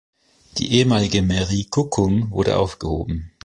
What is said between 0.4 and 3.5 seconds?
Die ehemalige Mairie Kuckum wurde aufgehoben.